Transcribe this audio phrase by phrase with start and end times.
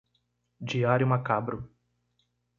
[0.59, 1.69] Diário macabro